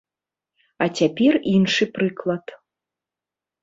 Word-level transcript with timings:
А 0.85 0.87
цяпер 1.01 1.33
іншы 1.55 1.91
прыклад. 2.01 2.45